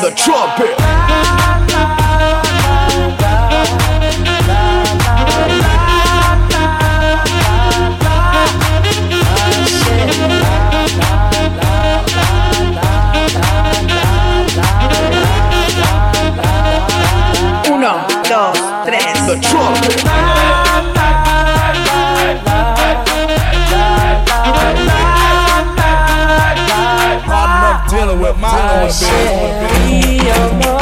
The 0.00 0.12
trumpet. 0.14 0.78
Uno, 17.70 18.06
dos, 18.28 18.67
control. 19.40 19.74
I'm 27.30 27.88
dealing 27.88 28.20
with 28.20 28.36
my 28.38 28.82
own 28.82 28.90
shit. 28.90 30.77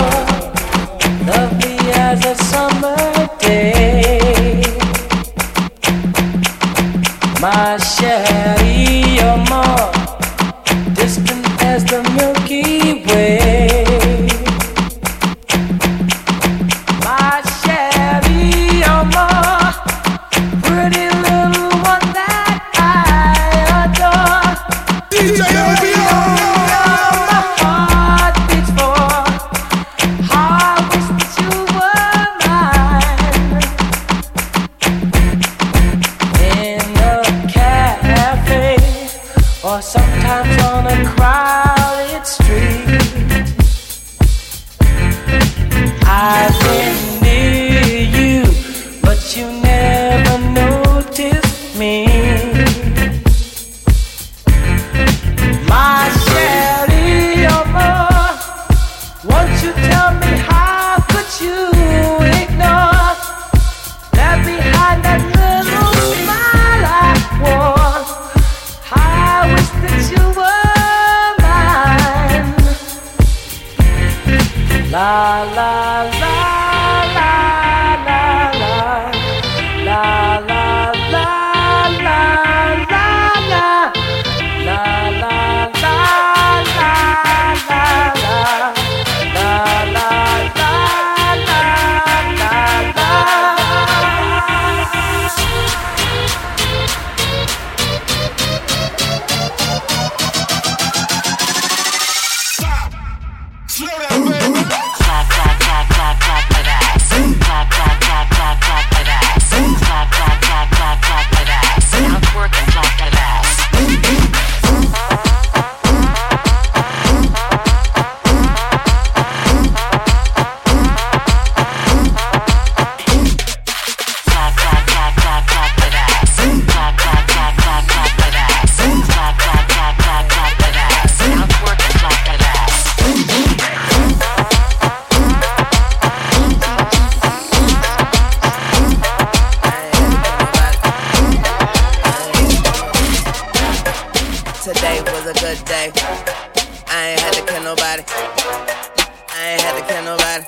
Had 149.76 149.88
to 149.88 149.93
kill 149.93 150.05
nobody. 150.05 150.44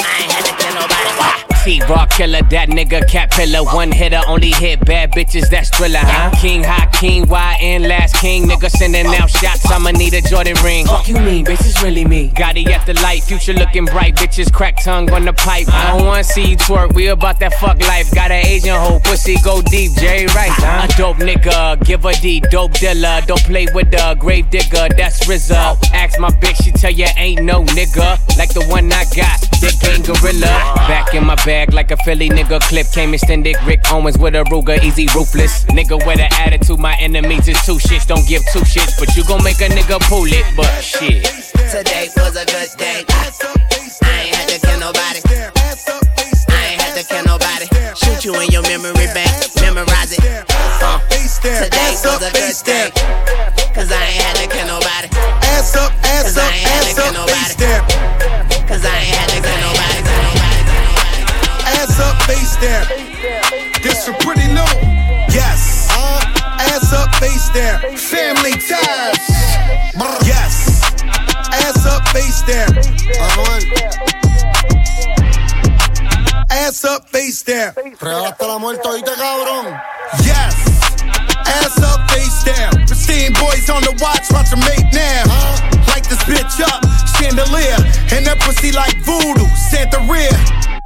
I 0.00 0.22
ain't 0.22 0.32
had 0.32 0.44
to 0.44 0.62
kill 0.62 0.74
nobody. 0.74 1.45
T 1.66 1.82
Rock 1.88 2.10
killer, 2.10 2.42
that 2.50 2.68
nigga 2.68 3.10
cat 3.10 3.32
pillar. 3.32 3.64
One 3.64 3.90
hitter, 3.90 4.20
only 4.28 4.50
hit 4.50 4.86
bad 4.86 5.10
bitches, 5.10 5.50
that's 5.50 5.68
thriller, 5.76 5.98
huh? 6.00 6.30
King, 6.40 6.62
high 6.62 6.86
king, 6.92 7.26
YN, 7.26 7.88
last 7.88 8.14
king. 8.14 8.44
Nigga 8.44 8.70
sending 8.70 9.04
out 9.06 9.28
shots, 9.28 9.68
I'ma 9.68 9.90
need 9.90 10.14
a 10.14 10.20
Jordan 10.20 10.54
ring. 10.62 10.86
Fuck 10.86 11.08
you 11.08 11.16
mean, 11.16 11.44
bitch, 11.44 11.66
it's 11.66 11.82
really 11.82 12.04
me. 12.04 12.30
Gotti 12.30 12.68
at 12.68 12.86
the 12.86 12.94
light, 13.02 13.24
future 13.24 13.52
looking 13.52 13.84
bright. 13.84 14.14
Bitches 14.14 14.52
crack 14.52 14.80
tongue 14.84 15.10
on 15.10 15.24
the 15.24 15.32
pipe. 15.32 15.66
I 15.68 15.90
don't 15.90 16.06
wanna 16.06 16.22
see 16.22 16.50
you 16.50 16.56
twerk, 16.56 16.94
we 16.94 17.08
about 17.08 17.40
that 17.40 17.54
fuck 17.54 17.80
life. 17.80 18.14
Got 18.14 18.30
an 18.30 18.46
Asian 18.46 18.76
hoe, 18.76 19.00
pussy 19.00 19.36
go 19.42 19.60
deep, 19.60 19.90
Jerry 19.94 20.26
Rice, 20.26 20.62
huh? 20.62 20.86
A 20.88 20.96
dope 20.96 21.16
nigga, 21.16 21.84
give 21.84 22.04
a 22.04 22.12
D, 22.12 22.38
dope 22.48 22.74
dealer. 22.74 23.22
Don't 23.26 23.42
play 23.42 23.66
with 23.74 23.90
the 23.90 24.16
grave 24.20 24.48
digger, 24.50 24.86
that's 24.96 25.26
RZA. 25.26 25.76
Ask 25.92 26.20
my 26.20 26.30
bitch, 26.30 26.62
she 26.62 26.70
tell 26.70 26.92
you 26.92 27.08
ain't 27.16 27.42
no 27.42 27.64
nigga. 27.64 28.38
Like 28.38 28.54
the 28.54 28.64
one 28.66 28.92
I 28.92 29.04
got, 29.16 29.42
that 29.60 29.76
gang 29.80 30.02
gorilla. 30.02 30.52
Back 30.88 31.14
in 31.14 31.24
my 31.24 31.36
bag 31.44 31.72
like 31.72 31.90
a 31.90 31.96
Philly 31.98 32.28
nigga 32.28 32.60
clip. 32.60 32.86
Came 32.92 33.14
extended, 33.14 33.56
Rick 33.64 33.80
Owens 33.92 34.18
with 34.18 34.34
a 34.34 34.44
Ruger, 34.44 34.82
easy 34.82 35.06
ruthless. 35.14 35.64
Nigga 35.66 35.96
with 36.06 36.20
an 36.20 36.32
attitude, 36.32 36.78
my 36.78 36.94
enemies 37.00 37.48
is 37.48 37.60
two 37.64 37.78
shits. 37.78 38.06
Don't 38.06 38.26
give 38.26 38.42
two 38.52 38.60
shits, 38.60 38.98
but 38.98 39.14
you 39.16 39.24
gon' 39.24 39.42
make 39.44 39.60
a 39.60 39.68
nigga 39.68 40.00
pull 40.08 40.26
it, 40.26 40.46
but 40.56 40.70
shit. 40.80 41.24
Today 41.70 42.08
was 42.16 42.36
a 42.36 42.44
good 42.46 42.70
day. 42.78 43.04
I 43.08 44.22
ain't 44.22 44.34
had 44.34 44.48
to 44.48 44.58
kill 44.60 44.80
nobody. 44.80 45.20
I 46.48 46.62
ain't 46.70 46.80
had 46.80 46.94
to 46.96 47.04
kill 47.04 47.24
nobody. 47.24 47.66
Shoot 47.94 48.24
you 48.24 48.34
in 48.40 48.50
your 48.50 48.62
memory 48.62 49.06
bank, 49.12 49.30
memorize 49.60 50.12
it. 50.12 50.20
Uh, 50.82 51.00
today 51.08 51.94
was 52.04 52.22
a 52.22 52.32
good 52.32 52.64
day. 52.64 52.95
Up, 76.96 77.08
face 77.10 77.42
down. 77.42 77.72
Real 78.00 78.24
hasta 78.24 78.46
la 78.46 78.58
muerte, 78.58 78.88
oíste, 78.88 79.12
cabrón. 79.12 79.66
Yes. 80.24 80.54
Ass 81.44 81.78
up, 81.82 82.10
face 82.10 82.44
down. 82.44 82.72
Pristine 82.86 83.32
boys 83.34 83.68
on 83.68 83.82
the 83.82 83.92
watch, 84.00 84.30
watch 84.30 84.50
them 84.50 84.60
make 84.60 84.86
now. 84.92 85.24
Light 85.88 86.04
this 86.08 86.22
bitch 86.24 86.60
up, 86.62 86.80
chandelier. 87.36 87.76
And 88.16 88.24
that 88.26 88.40
pussy 88.40 88.72
like 88.72 88.96
voodoo, 89.04 89.46
Santa 89.68 90.00
rear. 90.08 90.32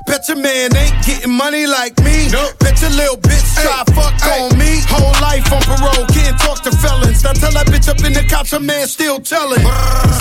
Bet 0.06 0.26
your 0.28 0.38
man 0.38 0.74
ain't 0.74 0.96
getting 1.06 1.30
money 1.30 1.66
like 1.66 1.94
me. 2.02 2.28
Nope. 2.30 2.58
Bet 2.58 2.80
your 2.82 2.90
little 2.90 3.16
bitch 3.16 3.46
try 3.62 3.84
fuck 3.94 4.18
on 4.26 4.58
me. 4.58 4.82
Whole 4.90 5.14
life 5.22 5.46
on 5.52 5.62
parole, 5.62 6.06
can't 6.10 6.38
talk 6.40 6.62
to 6.64 6.72
felons. 6.82 7.22
Now 7.22 7.32
tell 7.32 7.52
that 7.52 7.66
bitch 7.66 7.88
up 7.88 8.02
in 8.02 8.12
the 8.12 8.26
cops, 8.26 8.52
a 8.52 8.60
man 8.60 8.88
still 8.88 9.20
telling. 9.20 9.62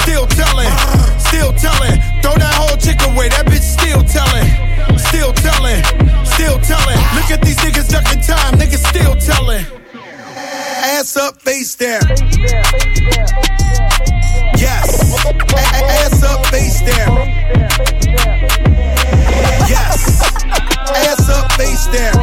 Still 0.06 0.28
telling, 0.28 0.70
still 1.18 1.52
telling. 1.58 1.98
Throw 2.22 2.38
that 2.38 2.54
whole 2.54 2.78
chick 2.78 3.02
away, 3.02 3.30
that 3.30 3.46
bitch 3.48 3.66
still 3.66 4.04
telling. 4.06 4.46
Still 5.10 5.34
telling, 5.34 5.82
still 6.26 6.60
telling. 6.62 7.00
Look 7.18 7.32
at 7.34 7.42
these 7.42 7.58
niggas 7.58 7.90
ducking 7.90 8.22
time, 8.22 8.60
niggas 8.60 8.86
still 8.86 9.16
telling. 9.16 9.79
Ass 10.82 11.18
up, 11.18 11.42
face 11.42 11.76
down. 11.76 12.02
Yes. 14.58 15.26
A- 15.26 15.30
a- 15.30 15.86
ass 16.00 16.24
up, 16.24 16.46
face 16.48 16.82
down. 16.82 17.16
Yes. 19.68 20.22
Ass 20.96 21.30
up, 21.30 21.52
face 21.54 21.88
down. 21.88 22.16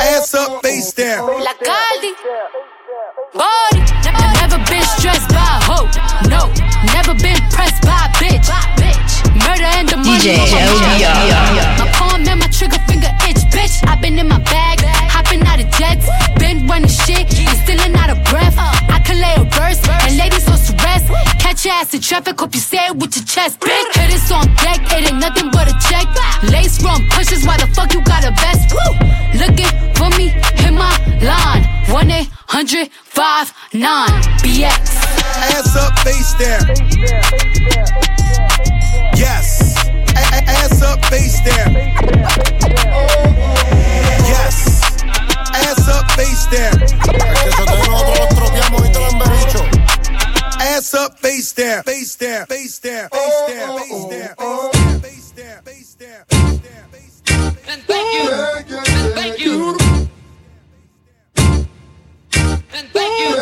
Ass 0.00 0.34
up, 0.34 0.62
face 0.62 0.92
down. 0.92 1.26
La 1.42 1.52
Caldi. 1.54 2.12
Body. 3.34 3.82
Never 4.40 4.58
been 4.70 4.82
stressed 4.82 5.28
by 5.30 5.36
a 5.36 5.62
hoe. 5.66 5.88
No. 6.28 6.46
Never 6.94 7.14
been 7.14 7.38
pressed 7.50 7.82
by 7.82 8.06
a 8.06 8.10
bitch. 8.18 8.48
Murder 9.46 9.64
and 9.78 9.88
the 9.88 9.96
money. 9.96 10.18
DJ 10.18 10.36
Catch 21.58 21.66
your 21.66 21.74
ass 21.74 21.94
in 21.94 22.00
traffic, 22.00 22.38
hope 22.38 22.54
you 22.54 22.60
say 22.60 22.86
it 22.86 22.94
with 22.94 23.16
your 23.16 23.24
chest, 23.24 23.58
bitch. 23.58 23.98
Hit 23.98 24.10
this 24.12 24.30
on 24.30 24.46
deck, 24.62 24.78
it 24.94 25.10
ain't 25.10 25.18
nothing 25.18 25.50
but 25.50 25.66
a 25.66 25.74
check. 25.90 26.06
Lace 26.52 26.80
run 26.84 27.02
pushes, 27.10 27.44
why 27.44 27.56
the 27.56 27.66
fuck 27.74 27.92
you 27.92 28.00
got 28.02 28.22
a 28.22 28.30
vest? 28.30 28.70
Woo! 28.70 28.94
Looking 29.34 29.66
for 29.98 30.08
me, 30.16 30.28
hit 30.54 30.72
my 30.72 30.94
line. 31.18 31.66
1 31.90 32.10
800 32.12 32.88
59 32.92 34.08
BX. 34.38 34.70
Ass 35.50 35.74
up, 35.74 35.98
face 35.98 36.32
down. 36.38 36.62
Yes. 39.18 39.74
Ass 40.14 40.80
up, 40.82 41.04
face 41.06 41.42
down. 41.42 41.74
Yes. 44.30 44.94
Ass 45.54 45.88
up, 45.88 46.08
face 46.12 46.46
down. 46.46 47.37
Up, 51.08 51.18
face 51.18 51.52
down. 51.52 51.82
Face 51.82 52.16
down. 52.16 52.46
Face 52.46 52.78
down. 52.78 53.08
Face 53.08 53.42
down. 53.48 53.68
Oh, 53.70 53.78
face 53.78 53.90
oh, 53.92 54.10
down. 54.10 54.34
Oh, 54.38 54.70
face 55.00 55.30
down. 55.32 55.62
Face 55.62 55.94
down. 55.94 56.24
Face 56.26 56.58
down. 56.58 56.88
Face 56.90 57.20
down. 57.20 57.56
And 57.68 57.82
thank 57.82 58.08
you. 58.14 58.30
And 58.30 59.14
thank 59.14 59.38
you. 59.38 59.76
And 62.74 62.88
thank 62.92 63.14
you. 63.20 63.34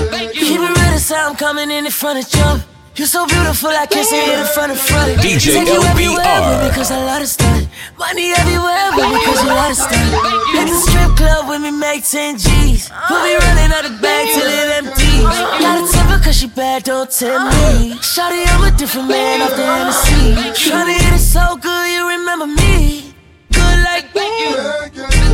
And 0.00 0.10
thank 0.10 0.34
you. 0.34 0.40
Keep 0.40 0.60
it 0.60 0.68
real, 0.68 0.92
the 0.92 0.98
sound 0.98 1.38
coming 1.38 1.70
in 1.70 1.86
in 1.86 1.92
front 1.92 2.24
of 2.24 2.30
jump. 2.30 2.62
You're 2.96 3.06
so 3.06 3.26
beautiful, 3.26 3.70
I 3.70 3.86
can't 3.86 4.02
see 4.04 4.18
it 4.18 4.40
in 4.40 4.46
front 4.46 4.72
of 4.72 4.80
front. 4.80 5.22
DJ 5.22 5.54
Take 5.54 5.68
you 5.68 5.78
everywhere, 5.86 6.18
LBR. 6.18 6.66
baby, 6.66 6.74
cause 6.74 6.90
I 6.90 6.98
love 6.98 7.22
to 7.22 7.28
stunt. 7.28 7.68
Money 7.96 8.34
everywhere, 8.34 8.90
baby, 8.98 9.22
cause 9.22 9.38
you 9.38 9.54
love 9.54 9.70
to 9.70 9.78
stunt. 9.78 10.10
Hit 10.50 10.66
the 10.66 10.74
strip 10.74 11.14
club 11.14 11.46
with 11.46 11.62
me, 11.62 11.70
make 11.70 12.02
10 12.02 12.38
G's. 12.38 12.90
We'll 13.08 13.22
be 13.22 13.38
running 13.38 13.70
out 13.70 13.86
the 13.86 13.94
bag 14.02 14.26
till 14.34 14.50
it 14.50 14.82
empties. 14.82 15.22
Got 15.62 15.78
a 16.18 16.24
cause 16.24 16.36
she 16.36 16.46
bad, 16.48 16.84
don't 16.84 17.10
tell 17.10 17.44
me. 17.44 17.94
Shawty, 18.00 18.44
I'm 18.46 18.72
a 18.72 18.76
different 18.76 19.08
man 19.08 19.42
off 19.42 19.54
the 19.56 19.64
Hennessy. 19.64 20.70
Tryna 20.70 20.94
hit 20.94 21.14
it 21.14 21.18
so 21.18 21.56
good, 21.56 21.86
you 21.94 22.08
remember 22.08 22.46
me. 22.46 23.14
Good 23.52 23.78
like 23.84 24.06
Thank 24.12 24.34
you. 24.40 24.54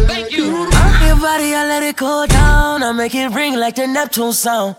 Thank 0.07 0.33
you. 0.33 0.69
Uh, 0.73 1.07
your 1.07 1.17
body, 1.17 1.55
I 1.55 1.67
let 1.67 1.83
it 1.83 1.97
go 1.97 2.27
down. 2.27 2.83
I 2.83 2.93
make 2.93 3.15
it 3.15 3.29
ring 3.35 3.55
like 3.55 3.77
the 3.77 3.87
Neptune 3.87 4.33
sound. 4.33 4.77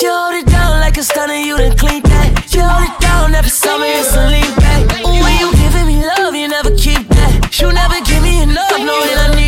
You 0.00 0.10
hold 0.10 0.34
it 0.34 0.46
down 0.46 0.80
like 0.80 0.96
a 0.96 1.02
stunner, 1.02 1.34
you 1.34 1.56
done 1.56 1.76
clean 1.76 2.02
that. 2.02 2.52
You 2.52 2.62
hold 2.62 2.88
it 2.88 3.00
down 3.00 3.34
every 3.34 3.50
summer, 3.50 3.86
it's 3.86 4.16
a 4.16 4.26
lean 4.28 4.54
back. 4.56 4.82
Ooh, 5.06 5.22
when 5.22 5.34
you 5.38 5.52
giving 5.54 5.86
me 5.86 6.04
love, 6.04 6.34
you 6.34 6.48
never 6.48 6.74
keep 6.76 7.06
that. 7.08 7.60
You 7.60 7.72
never 7.72 8.00
give 8.04 8.22
me 8.22 8.42
enough, 8.42 8.78
knowing 8.78 9.18
I 9.24 9.28
need 9.36 9.38
that. 9.38 9.43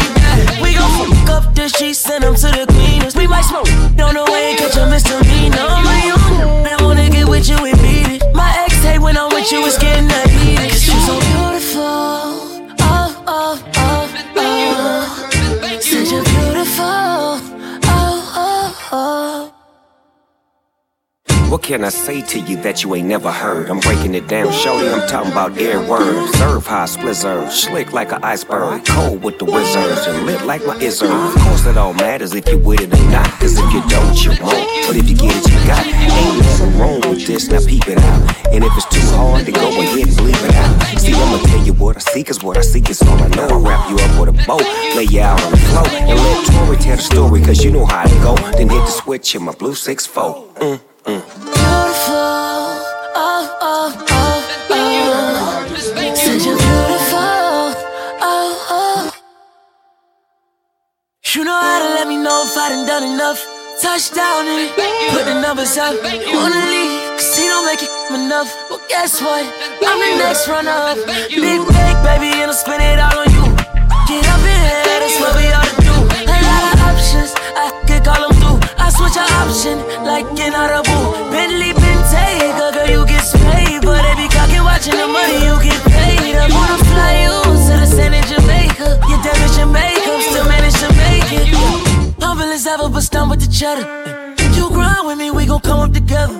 We 1.26 1.32
up 1.32 1.54
the 1.54 1.68
sheets, 1.68 1.98
send 1.98 2.24
them 2.24 2.34
to 2.34 2.46
the 2.46 2.66
cleaners. 2.68 3.16
We 3.16 3.26
might 3.26 3.42
smoke 3.42 3.68
on 3.98 4.14
the 4.14 4.24
way 4.30 4.50
and 4.50 4.58
catch 4.58 4.76
a 4.76 4.86
misdemeanor. 4.86 5.56
My 5.56 6.12
own, 6.14 6.66
I 6.66 6.76
wanna 6.82 7.08
get 7.10 7.28
with 7.28 7.48
you 7.48 7.56
and 7.56 7.78
beat 7.78 8.22
it. 8.22 8.34
My 8.34 8.54
ex 8.64 8.74
hate 8.82 8.98
when 8.98 9.16
I'm 9.16 9.30
with 9.30 9.50
you, 9.50 9.64
it's 9.66 9.78
getting 9.78 10.08
that 10.08 10.35
What 21.56 21.62
can 21.62 21.84
I 21.84 21.88
say 21.88 22.20
to 22.20 22.38
you 22.38 22.58
that 22.58 22.84
you 22.84 22.94
ain't 22.96 23.08
never 23.08 23.32
heard? 23.32 23.70
I'm 23.70 23.80
breaking 23.80 24.14
it 24.14 24.28
down, 24.28 24.52
shorty. 24.52 24.88
I'm 24.88 25.08
talking 25.08 25.32
about 25.32 25.56
air 25.56 25.80
words. 25.80 26.30
Serve 26.36 26.66
high 26.66 26.84
splizzers, 26.84 27.50
slick 27.50 27.94
like 27.94 28.12
an 28.12 28.22
iceberg. 28.22 28.84
Cold 28.84 29.22
with 29.22 29.38
the 29.38 29.46
wizards 29.46 30.06
and 30.06 30.26
lit 30.26 30.44
like 30.44 30.66
my 30.66 30.76
izzard. 30.80 31.08
Of 31.08 31.34
course, 31.34 31.64
it 31.64 31.78
all 31.78 31.94
matters 31.94 32.34
if 32.34 32.46
you 32.50 32.58
with 32.58 32.82
it 32.82 32.92
or 32.92 33.10
not. 33.10 33.30
Cause 33.40 33.56
if 33.56 33.72
you 33.72 33.80
don't, 33.88 34.22
you 34.22 34.32
won't. 34.44 34.68
But 34.86 34.96
if 34.96 35.08
you 35.08 35.16
get 35.16 35.34
it, 35.34 35.48
you 35.50 35.66
got. 35.66 35.86
Ain't 35.86 36.36
nothing 36.36 36.78
wrong 36.78 37.00
with 37.08 37.26
this, 37.26 37.48
now 37.48 37.64
peep 37.66 37.88
it 37.88 37.96
out. 37.96 38.36
And 38.52 38.62
if 38.62 38.72
it's 38.76 38.84
too 38.92 39.16
hard, 39.16 39.46
then 39.46 39.54
go 39.54 39.68
ahead 39.80 40.08
and 40.08 40.20
leave 40.20 40.44
it 40.44 40.54
out. 40.56 41.00
See, 41.00 41.14
I'ma 41.14 41.38
tell 41.38 41.64
you 41.64 41.72
what 41.72 41.96
I 41.96 42.00
see, 42.00 42.22
cause 42.22 42.44
what 42.44 42.58
I 42.58 42.60
see 42.60 42.80
is 42.80 43.00
all 43.00 43.18
I 43.18 43.28
know. 43.28 43.48
I 43.48 43.56
wrap 43.56 43.88
you 43.88 43.96
up 43.96 44.20
with 44.20 44.28
a 44.28 44.46
bow, 44.46 44.58
lay 44.94 45.04
you 45.04 45.22
out 45.22 45.40
on 45.42 45.52
the 45.52 45.56
floor, 45.56 45.88
and 45.88 46.18
let 46.18 46.46
Tory 46.52 46.76
tell 46.76 46.96
the 46.96 47.02
story, 47.02 47.42
cause 47.42 47.64
you 47.64 47.70
know 47.70 47.86
how 47.86 48.04
to 48.04 48.14
go. 48.16 48.34
Then 48.58 48.68
hit 48.68 48.84
the 48.84 48.90
switch 48.90 49.34
in 49.34 49.44
my 49.44 49.52
blue 49.52 49.72
6-4. 49.72 50.54
Mm, 50.56 50.80
mm. 51.06 51.22
Beautiful, 51.56 52.14
oh, 53.14 53.58
oh, 53.62 53.88
oh, 54.10 54.34
oh. 54.70 56.14
Said 56.14 56.42
you're 56.44 56.56
beautiful, 56.56 57.74
oh, 58.20 58.66
oh. 58.70 59.10
You 61.34 61.44
know 61.44 61.60
how 61.60 61.78
to 61.82 61.88
let 61.94 62.08
me 62.08 62.16
know 62.16 62.44
if 62.46 62.56
I 62.56 62.68
done 62.70 62.86
done 62.86 63.04
enough. 63.14 63.40
Touchdown 63.82 64.46
and 64.48 64.70
put 65.12 65.24
the 65.26 65.38
numbers 65.40 65.76
up. 65.76 65.94
Wanna 66.02 66.64
leave, 66.72 67.20
cause 67.20 67.36
he 67.36 67.44
don't 67.44 67.66
make 67.66 67.82
it 67.82 67.90
enough. 68.14 68.48
Well, 68.70 68.80
guess 68.88 69.20
what? 69.20 69.44
I'm 69.84 69.98
the 70.00 70.16
next 70.16 70.48
runner 70.48 70.70
up. 70.70 70.96
Big 71.28 71.60
big 71.60 71.96
baby, 72.00 72.32
and 72.40 72.50
I'll 72.50 72.54
spend 72.56 72.82
it 72.82 72.98
all 72.98 73.18
on 73.20 73.28
you. 73.28 73.44
Get 74.08 74.24
up 74.32 74.40
in 74.40 74.60
here, 74.64 74.80
that's 75.00 75.20
what 75.20 75.36
we 75.36 75.45
An 79.16 79.32
option, 79.40 79.78
like 80.04 80.28
in 80.38 80.52
Audible. 80.52 81.32
Bentley, 81.32 81.72
Bentayga, 81.72 82.72
girl, 82.74 82.88
you 82.88 83.06
get 83.06 83.24
paid. 83.48 83.80
But 83.80 84.02
they 84.04 84.14
be 84.20 84.28
cocky 84.28 84.60
watching 84.60 84.96
the 84.96 85.08
money, 85.08 85.40
you 85.40 85.56
get 85.64 85.80
paid. 85.88 86.36
I 86.36 86.46
wanna 86.52 86.78
fly 86.84 87.24
you 87.24 87.36
to 87.66 87.72
the 87.80 87.86
San 87.86 88.12
in 88.12 88.24
Jamaica. 88.28 89.00
You 89.08 89.16
damage 89.24 89.56
your 89.56 89.72
makeup, 89.72 90.20
still 90.20 90.44
manage 90.44 90.76
to 90.84 90.88
make 91.00 91.32
it. 91.32 91.48
Humble 92.20 92.52
as 92.52 92.66
ever, 92.66 92.90
but 92.90 93.00
stunned 93.00 93.30
with 93.30 93.40
the 93.40 93.48
cheddar. 93.50 93.88
You 94.54 94.68
grind 94.68 95.06
with 95.06 95.16
me, 95.16 95.30
we 95.30 95.46
gon' 95.46 95.60
come 95.60 95.80
up 95.80 95.92
together. 95.92 96.36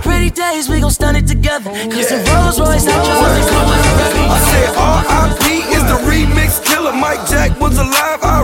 Pretty 0.00 0.30
days, 0.30 0.70
we 0.70 0.80
gon' 0.80 0.90
stun 0.90 1.16
it 1.16 1.26
together. 1.26 1.70
Cause 1.92 2.08
the 2.08 2.16
Rolls 2.32 2.58
Royce 2.58 2.86
is 2.86 2.92
come 2.92 3.20
with 3.22 4.30
I 4.30 4.40
said 4.48 4.70
R.I.P. 4.76 5.44
is 5.76 5.84
the 5.84 5.98
remix 6.08 6.64
killer. 6.64 6.92
Mike 6.92 7.28
Jack 7.28 7.60
was 7.60 7.76
alive, 7.76 8.20
I 8.22 8.39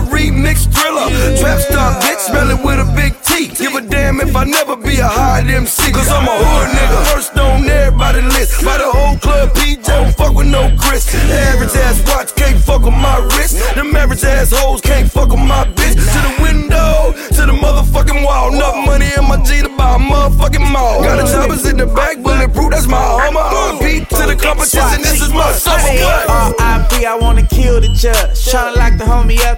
be 4.87 4.99
a 4.99 5.07
high 5.07 5.43
MC. 5.43 5.91
Cause 5.91 6.07
I'm 6.09 6.23
a 6.23 6.31
hood 6.31 6.69
nigga, 6.71 7.13
first 7.13 7.37
on 7.37 7.67
everybody 7.67 8.21
list. 8.21 8.63
By 8.63 8.77
the 8.77 8.89
whole 8.89 9.17
club, 9.17 9.53
PJ 9.53 9.83
don't 9.83 10.15
fuck 10.15 10.33
with 10.33 10.47
no 10.47 10.73
Chris. 10.79 11.03
Average 11.13 11.75
ass 11.75 11.99
watch 12.07 12.33
can't 12.35 12.59
fuck 12.59 12.83
with 12.83 12.95
my 12.95 13.17
wrist. 13.35 13.59
Them 13.75 13.95
average 13.95 14.23
ass 14.23 14.51
hoes 14.55 14.81
can't 14.81 15.11
fuck 15.11 15.29
with 15.29 15.43
my 15.43 15.65
bitch. 15.75 15.99
To 15.99 16.19
the 16.27 16.33
window, 16.41 17.13
to 17.35 17.41
the 17.45 17.55
motherfucking 17.63 18.23
wall. 18.23 18.53
Enough 18.53 18.85
money 18.85 19.09
in 19.17 19.27
my 19.27 19.37
G 19.43 19.61
to 19.61 19.69
buy 19.75 19.95
a 19.95 19.99
motherfucking 19.99 20.71
mall. 20.71 21.03
Got 21.03 21.17
the 21.19 21.31
choppers 21.31 21.65
in 21.65 21.77
the 21.77 21.87
back, 21.87 22.17
bulletproof, 22.23 22.71
that's 22.71 22.87
my 22.87 22.97
armor. 22.97 23.41
RP 23.41 24.07
to 24.07 24.23
the 24.27 24.35
competition, 24.35 25.01
this 25.01 25.21
is 25.21 25.33
my 25.33 25.51
summer. 25.51 25.83
R.I.P. 25.83 27.05
I 27.05 27.15
wanna 27.15 27.45
kill 27.45 27.81
the 27.81 27.89
judge. 27.89 28.31
Tryna 28.47 28.75
lock 28.75 28.97
the 28.97 29.03
homie 29.05 29.39
up, 29.45 29.56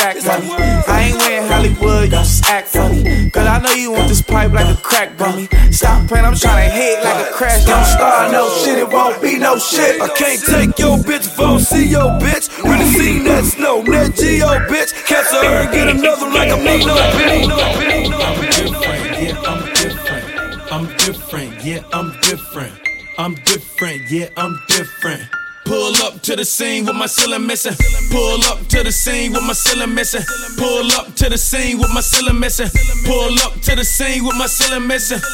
stack 0.00 0.24
money. 0.24 0.50
I 0.88 1.08
ain't 1.08 1.18
wearing 1.18 1.48
Hollywood, 1.48 2.04
you 2.04 2.10
just 2.10 2.44
act 2.46 2.68
funny. 2.68 3.30
Cause 3.30 3.46
I 3.46 3.58
know 3.60 3.72
you 3.72 3.92
want 3.92 4.08
this 4.08 4.22
pipe 4.22 4.52
like 4.52 4.66
a 4.66 4.80
crack 4.80 5.16
bummy. 5.18 5.48
Stop 5.70 6.08
playing, 6.08 6.24
I'm 6.24 6.34
trying 6.34 6.68
to 6.68 6.74
hit 6.74 7.04
like 7.04 7.28
a 7.28 7.32
crash. 7.32 7.64
Don't 7.64 7.84
start 7.84 8.32
no 8.32 8.48
shit, 8.64 8.78
it 8.78 8.88
won't 8.88 9.20
be 9.20 9.38
no 9.38 9.58
shit. 9.58 10.00
I 10.00 10.08
can't 10.08 10.40
take 10.40 10.78
your 10.78 10.96
bitch 10.98 11.26
if 11.26 11.38
I 11.38 11.42
don't 11.42 11.60
see 11.60 11.88
your 11.88 12.10
bitch. 12.18 12.48
Really 12.62 12.86
seen 12.86 13.24
that 13.24 13.44
snow, 13.44 13.82
that 13.82 14.14
Geo 14.16 14.48
bitch. 14.68 14.92
Catch 15.06 15.30
her 15.32 15.44
and 15.44 15.70
get 15.72 15.88
another 15.88 16.28
like 16.30 16.50
a 16.50 16.56
moon. 16.56 16.80
No, 16.86 16.96
bit 17.16 17.48
no, 17.48 17.56
I'm 17.56 18.40
Nino 19.20 19.50
I'm 20.72 20.86
different, 20.96 21.64
yeah, 21.64 21.82
I'm 21.92 22.12
different. 22.20 22.72
I'm 23.18 23.34
different, 23.34 24.10
yeah, 24.10 24.28
I'm 24.36 24.58
different. 24.68 25.39
Pull 25.80 25.96
up 26.04 26.20
to 26.20 26.36
the 26.36 26.44
scene 26.44 26.84
with 26.84 26.94
my 26.94 27.06
ceiling 27.06 27.46
missing. 27.46 27.72
Pull 28.10 28.44
up 28.52 28.60
to 28.68 28.82
the 28.84 28.92
scene 28.92 29.32
with 29.32 29.40
my 29.40 29.54
ceiling 29.54 29.94
missing. 29.94 30.20
Pull 30.58 30.92
up 30.92 31.14
to 31.16 31.30
the 31.30 31.38
scene 31.38 31.78
with 31.78 31.88
my 31.94 32.02
ceiling 32.02 32.38
missing. 32.38 32.68
Pull 33.08 33.32
up 33.40 33.54
to 33.64 33.74
the 33.74 33.82
scene 33.82 34.22
with 34.22 34.36
my 34.36 34.44
ceiling 34.44 34.86
missing. 34.86 35.24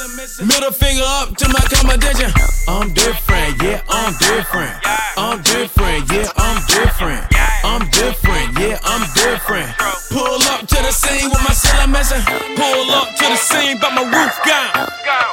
Middle 0.46 0.70
finger 0.70 1.02
up 1.02 1.34
to 1.34 1.48
my 1.48 1.58
competition. 1.66 2.30
I'm 2.68 2.94
different, 2.94 3.60
yeah, 3.60 3.82
I'm 3.90 4.14
different. 4.22 4.70
I'm 5.18 5.42
different, 5.42 6.12
yeah, 6.14 6.30
I'm 6.38 6.62
different. 6.70 7.26
I'm 7.66 7.90
different, 7.90 8.46
yeah, 8.62 8.78
I'm 8.86 9.02
different. 9.18 9.74
Pull 10.14 10.42
up 10.54 10.62
to 10.62 10.78
the 10.78 10.92
scene 10.94 11.26
with 11.26 11.42
my 11.42 11.50
ceiling 11.50 11.90
missing. 11.90 12.22
Pull 12.54 12.90
up 12.94 13.10
to 13.18 13.24
the 13.26 13.36
scene, 13.36 13.78
but 13.82 13.90
my 13.98 14.06
roof 14.06 14.38
gone. 14.46 14.86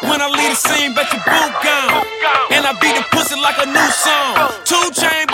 When 0.09 0.19
I 0.21 0.27
leave 0.27 0.49
the 0.49 0.55
scene, 0.57 0.95
bet 0.95 1.05
your 1.13 1.21
boot 1.21 1.53
gone. 1.61 2.01
And 2.49 2.65
I 2.65 2.73
beat 2.81 2.97
the 2.97 3.05
pussy 3.13 3.35
like 3.37 3.61
a 3.61 3.67
new 3.69 3.89
song. 3.93 4.32
Two 4.65 4.91
chain, 4.91 5.32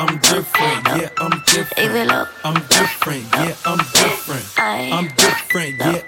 I'm 0.00 0.16
different, 0.20 0.86
yeah, 0.86 1.10
I'm 1.18 1.42
different. 1.44 1.92
I'm 2.42 2.54
different, 2.54 3.24
yeah, 3.34 3.54
I'm 3.66 3.76
different. 3.78 4.46
I'm 4.58 5.08
different, 5.14 5.76
yeah, 5.78 5.99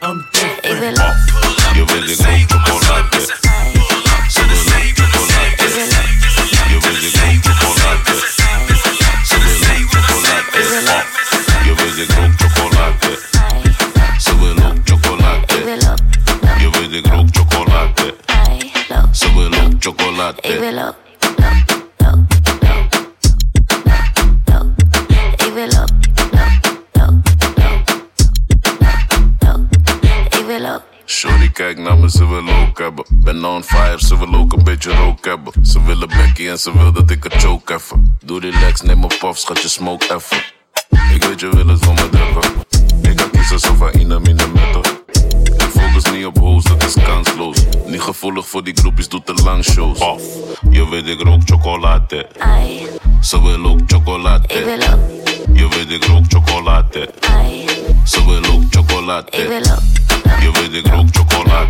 hebben. 35.44 35.66
Ze 35.66 35.82
willen 35.82 36.08
bekkie 36.08 36.50
en 36.50 36.58
ze 36.58 36.72
wil 36.72 36.92
dat 36.92 37.11
ik 37.11 37.22
het 37.25 37.34
choke 37.34 37.75
even. 37.75 38.16
Doe 38.25 38.40
relax, 38.40 38.80
neem 38.80 39.02
een 39.02 39.12
puff, 39.18 39.38
schat 39.38 39.62
je 39.62 39.68
smoke 39.68 40.14
even. 40.14 40.42
Ik 41.14 41.25
weet 41.25 41.40
je 41.40 41.49
wil 41.49 41.66
het 41.66 41.84
van 41.84 41.94
me 41.94 42.08
drukken. 42.08 42.50
Ik 43.11 43.20
ga 43.20 43.28
kiezen 43.32 43.61
Sofaïne, 43.61 44.20
mine 44.20 44.46
metten. 44.54 45.00
Ik 45.42 45.70
focus 45.70 46.11
niet 46.12 46.26
op 46.26 46.38
hoes, 46.38 46.64
dat 46.64 46.84
is 46.84 46.94
kansloos. 47.04 47.56
Niet 47.87 48.00
gevoelig 48.00 48.49
voor 48.49 48.64
die 48.64 48.75
groepjes, 48.75 49.08
doe 49.08 49.22
te 49.22 49.34
lang 49.44 49.64
shows. 49.64 49.99
Je 50.70 50.88
weet 50.88 51.06
ik 51.06 51.22
rook 51.22 51.40
chocolade. 51.44 52.26
Ze 53.20 53.42
wil 53.42 53.64
ook 53.64 53.80
chocolade. 53.87 54.49
Je 55.52 55.68
weet 55.68 55.90
ik 55.90 56.04
rook 56.04 56.25
chocolade. 56.28 57.11
Ze 58.04 58.25
wil 58.25 58.52
ook 58.52 58.62
chocolade. 58.70 59.30
Je 60.40 60.50
weet 60.52 60.72
ik 60.72 60.87
rook 60.87 61.08
chocolade. 61.11 61.62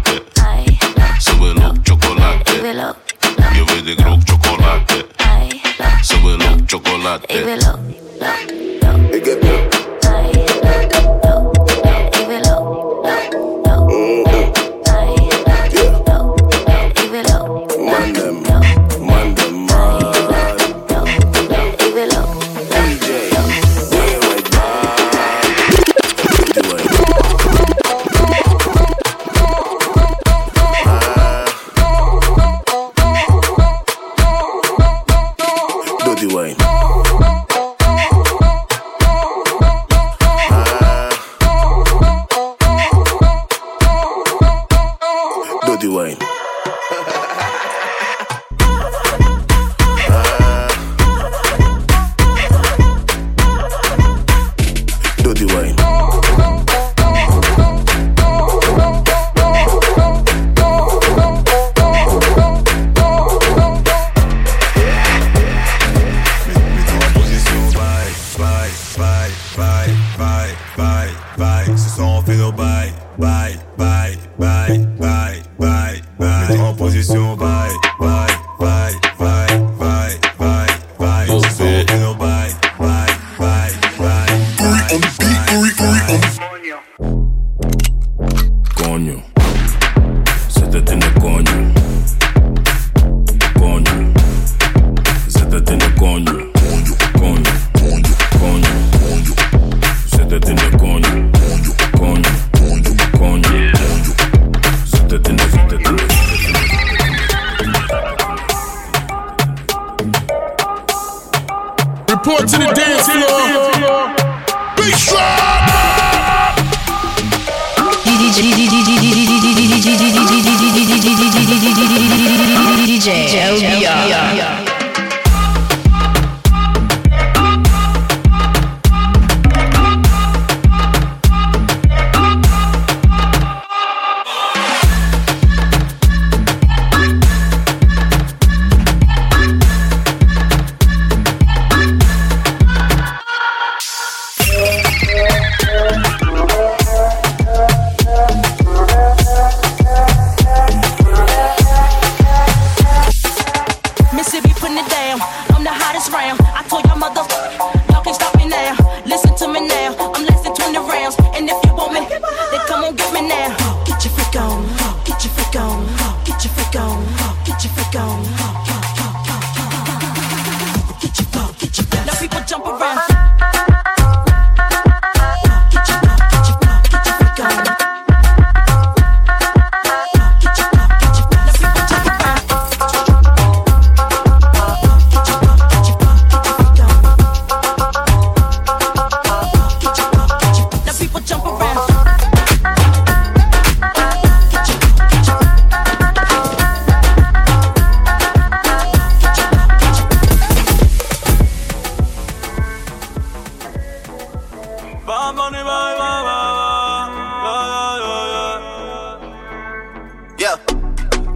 Yeah. 210.39 210.57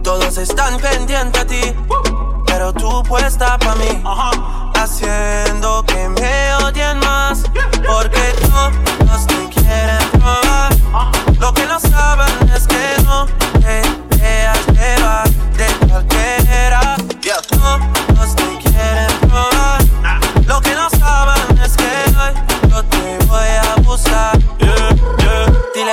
Todos 0.03 0.37
están 0.37 0.79
pendientes 0.79 1.41
a 1.41 1.45
ti, 1.45 1.75
pero 2.45 2.71
tú 2.71 3.03
puesta 3.03 3.57
pa' 3.57 3.75
mí, 3.75 4.01
haciendo 4.75 5.83
que 5.85 6.07
me 6.07 6.55
odien 6.63 6.99
más, 6.99 7.43
porque 7.85 8.33
todos 8.39 9.27
te 9.27 9.49
quieren 9.49 10.09
probar. 10.11 10.73
Lo 11.39 11.53
que 11.53 11.65
no 11.65 11.77
saben 11.79 12.49
es 12.55 12.65
que 12.67 13.03
no 13.03 13.25
te 13.59 13.81
dejas 14.15 14.67
llevar 14.67 15.26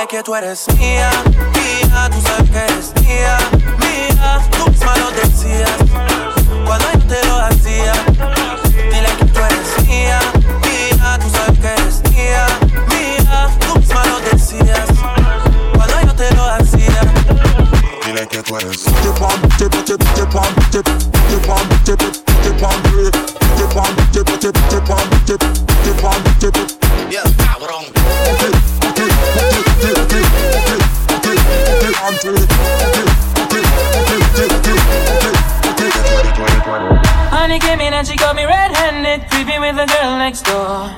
Que 0.07 0.21
tú 0.21 0.35
eres 0.35 0.65
mía, 0.77 1.09
mía, 1.55 2.09
tú 2.11 2.21
sabes 2.21 2.49
que 2.51 2.57
eres 2.59 2.93
mía, 3.01 3.37
mía. 3.79 4.39
Tú 4.51 4.69
misma 4.69 4.95
lo 4.97 5.11
decías 5.11 5.71
cuando 6.63 6.85
yo 6.93 6.99
te 7.07 7.27
lo 7.27 7.39
hacía. 7.39 7.93
Dile 8.91 9.09
que 9.17 9.25
tú 9.25 9.39
eres 9.39 9.87
mía, 9.87 10.19
mía, 10.61 11.19
tú 11.19 11.29
sabes 11.31 11.59
que 11.59 11.67
eres 11.67 12.01
mía, 12.11 12.45
mía. 12.87 13.49
Tú 13.59 13.79
misma 13.79 14.05
lo 14.05 14.19
decías 14.19 14.87
cuando 15.73 16.01
yo 16.01 16.13
te 16.15 16.35
lo 16.35 16.43
hacía. 16.45 17.01
Dile 18.05 18.27
que 18.27 18.43
tú 18.43 18.57
eres. 18.57 18.85
Honey 37.55 37.67
came 37.67 37.87
in 37.87 37.93
and 37.93 38.05
she 38.05 38.17
got 38.17 38.35
me 38.35 38.43
red-handed, 38.43 39.29
creeping 39.31 39.61
with 39.61 39.77
the 39.77 39.85
girl 39.87 40.17
next 40.17 40.41
door. 40.43 40.91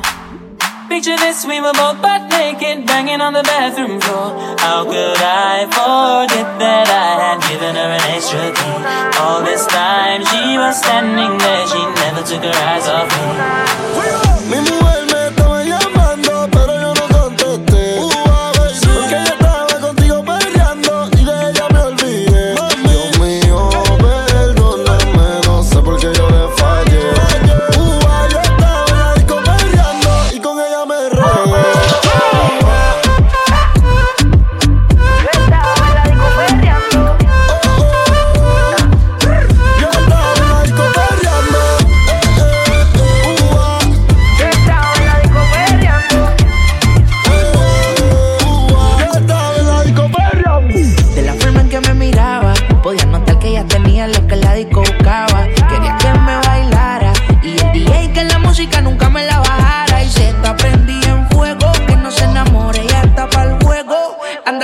Picture 0.89 1.15
this, 1.15 1.45
we 1.45 1.61
were 1.61 1.73
both 1.73 2.01
butt 2.01 2.31
naked, 2.31 2.83
banging 2.87 3.21
on 3.21 3.33
the 3.33 3.43
bathroom 3.43 4.01
floor. 4.01 4.33
How 4.57 4.83
could 4.83 5.21
I 5.21 5.69
forget 5.69 6.57
that 6.57 6.89
I 6.89 7.09
had 7.21 7.37
given 7.45 7.75
her 7.75 7.89
an 7.93 8.01
extra 8.09 8.49
key? 8.57 8.77
All 9.21 9.43
this 9.45 9.67
time 9.67 10.25
she 10.25 10.57
was 10.57 10.79
standing 10.81 11.37
there, 11.37 11.67
she 11.67 11.77
never 12.01 12.25
took 12.25 12.41
her 12.41 12.57
eyes 12.65 12.87
off 12.89 14.25
me. 14.25 14.26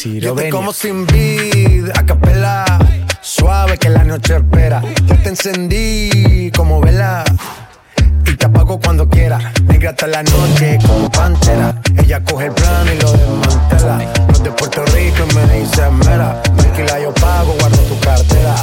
Si 0.00 0.18
lo 0.18 0.34
ven. 0.34 0.50
como 0.50 0.72
sin 0.72 1.06
vid, 1.06 1.90
a 1.94 2.06
capela. 2.06 2.64
Suave 3.20 3.76
que 3.76 3.90
la 3.90 4.02
noche 4.02 4.36
espera. 4.36 4.80
Ya 5.04 5.16
te 5.22 5.28
encendí 5.28 6.50
como 6.56 6.80
vela. 6.80 7.22
Y 8.24 8.34
te 8.34 8.46
apago 8.46 8.80
cuando 8.80 9.06
quiera. 9.10 9.52
Negra 9.64 9.90
hasta 9.90 10.06
la 10.06 10.22
noche 10.22 10.78
como 10.86 11.10
pantera. 11.10 11.78
Ella 11.98 12.24
coge 12.24 12.46
el 12.46 12.52
plano 12.52 12.94
y 12.94 12.98
lo 12.98 13.12
desmantela. 13.12 13.98
No 14.32 14.38
de 14.38 14.50
Puerto 14.52 14.86
Rico 14.86 15.22
y 15.30 15.34
me 15.34 15.58
dice 15.58 15.90
mera. 15.90 16.42
Tranquila, 16.44 16.98
yo 16.98 17.12
pago, 17.12 17.54
guardo 17.58 17.76
tu 17.82 18.00
cartera. 18.00 18.54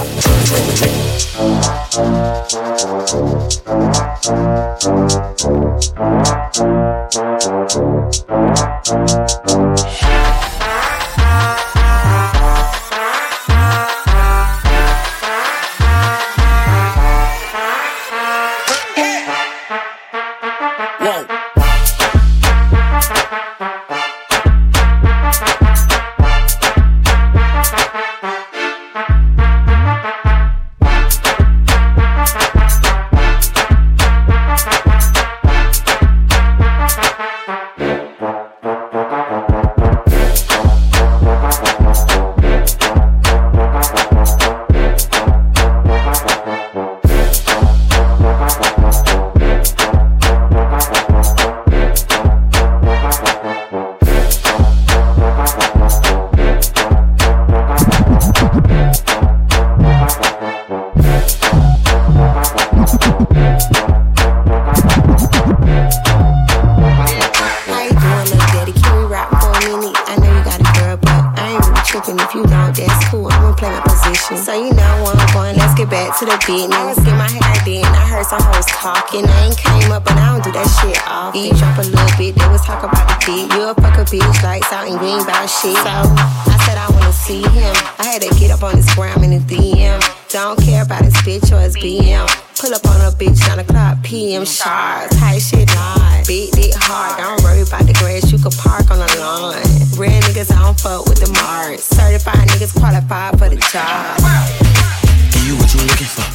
The 76.48 76.54
business. 76.54 76.98
I 76.98 77.04
getting 77.04 77.18
my 77.20 77.30
hair 77.30 77.60
did, 77.66 77.86
I 77.86 78.04
heard 78.08 78.26
some 78.26 78.42
hoes 78.42 78.66
talking. 78.68 79.28
I 79.28 79.52
ain't 79.52 79.58
came 79.58 79.92
up, 79.92 80.04
but 80.06 80.16
I 80.16 80.32
don't 80.32 80.44
do 80.44 80.52
that 80.56 80.68
shit 80.80 80.96
off. 81.04 81.36
You 81.36 81.52
drop 81.52 81.78
a 81.78 81.84
little 81.84 82.18
bit, 82.18 82.36
they 82.36 82.48
was 82.48 82.64
talk 82.64 82.84
about 82.84 83.08
the 83.08 83.16
dick. 83.28 83.52
You 83.52 83.68
a 83.68 83.76
fuck 83.76 84.00
a 84.00 84.04
bitch, 84.08 84.44
lights 84.44 84.72
out, 84.72 84.88
and 84.88 84.96
ain't 85.04 85.24
about 85.24 85.48
shit. 85.52 85.76
So 85.76 85.92
I 85.92 86.58
said 86.64 86.80
I 86.80 86.88
wanna 86.90 87.12
see 87.12 87.44
him. 87.44 87.76
I 88.00 88.08
had 88.08 88.22
to 88.24 88.32
get 88.40 88.52
up 88.52 88.64
on 88.64 88.76
his 88.76 88.88
gram 88.96 89.24
in 89.24 89.32
the 89.36 89.44
DM. 89.44 90.00
Don't 90.32 90.60
care 90.60 90.84
about 90.84 91.04
his 91.04 91.16
bitch 91.28 91.52
or 91.52 91.60
his 91.60 91.76
BM. 91.76 92.28
Pull 92.60 92.74
up 92.74 92.84
on 92.88 93.00
a 93.04 93.12
bitch, 93.12 93.40
9 93.48 93.60
o'clock 93.60 94.02
PM 94.04 94.46
sharp. 94.46 95.12
Tight 95.12 95.40
shit 95.40 95.70
hard. 95.70 96.26
Beat 96.28 96.58
it 96.58 96.76
hard. 96.76 97.20
Don't 97.20 97.44
worry 97.44 97.62
about 97.62 97.86
the 97.86 97.94
grass, 97.94 98.32
you 98.32 98.40
could 98.40 98.56
park 98.58 98.90
on 98.92 99.00
the 99.00 99.10
lawn. 99.20 99.56
Real 100.00 100.20
niggas, 100.28 100.52
I 100.52 100.64
don't 100.64 100.80
fuck 100.80 101.06
with 101.06 101.20
the 101.20 101.32
marks. 101.44 101.84
Certified 101.84 102.48
niggas 102.50 102.74
qualified 102.76 103.38
for 103.38 103.50
the 103.50 103.58
job. 103.72 105.07
You 105.48 105.56
what 105.56 105.74
you 105.74 105.80
looking 105.80 106.12
for. 106.12 106.28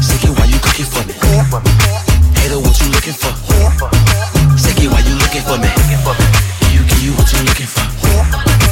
Sick 0.00 0.22
it 0.22 0.30
while 0.30 0.46
you 0.46 0.60
cooking 0.62 0.86
for 0.86 1.02
me. 1.02 1.14
Hater, 2.38 2.62
what 2.62 2.78
you 2.78 2.94
looking 2.94 3.18
for? 3.18 3.34
Sick 4.56 4.78
it 4.78 4.86
while 4.86 5.02
you 5.02 5.18
looking 5.18 5.42
for 5.42 5.58
me. 5.58 5.66
You, 6.70 6.86
give 6.86 7.02
you 7.02 7.10
what 7.18 7.26
you 7.26 7.42
looking 7.42 7.66
for. 7.66 7.82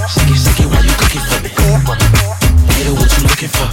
Sick 0.06 0.30
it, 0.30 0.38
sick 0.38 0.60
it 0.62 0.70
while 0.70 0.84
you 0.86 0.94
cooking 0.94 1.26
for 1.26 1.42
me. 1.42 1.50
Hater, 2.70 2.94
what 2.94 3.10
you 3.18 3.26
looking 3.26 3.50
for? 3.50 3.66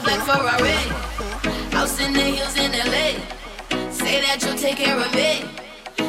black 0.00 0.24
Ferrari. 0.24 0.80
House 1.76 2.00
in 2.00 2.14
the 2.14 2.20
hills 2.32 2.56
in 2.56 2.72
LA. 2.72 3.20
Say 3.92 4.22
that 4.24 4.40
you'll 4.40 4.56
take 4.56 4.78
care 4.78 4.96
of 4.96 5.12
it. 5.12 5.44